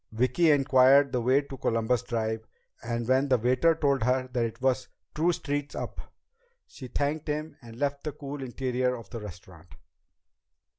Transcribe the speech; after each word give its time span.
Vicki 0.11 0.49
inquired 0.49 1.11
the 1.11 1.21
way 1.21 1.41
to 1.41 1.57
Columbus 1.59 2.01
Drive, 2.01 2.47
and 2.81 3.07
when 3.07 3.27
the 3.27 3.37
waiter 3.37 3.75
told 3.75 4.01
her 4.01 4.27
that 4.33 4.45
it 4.45 4.59
was 4.59 4.87
two 5.13 5.31
streets 5.31 5.75
up, 5.75 6.01
she 6.65 6.87
thanked 6.87 7.27
him 7.27 7.55
and 7.61 7.77
left 7.77 8.03
the 8.05 8.11
cool 8.11 8.41
interior 8.41 8.95
of 8.95 9.11
the 9.11 9.19
restaurant. 9.19 9.75